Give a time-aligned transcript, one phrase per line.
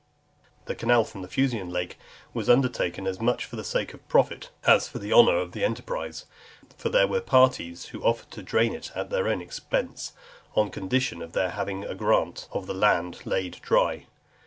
[0.65, 1.99] The canal from the Fucine lake
[2.33, 5.63] was undertaken as much for the sake of profit, as for the honour of the
[5.63, 6.25] enterprise;
[6.75, 10.13] for there were parties who offered to drain it at their own expense,
[10.55, 14.07] on condition of their having a grant of the land laid dry.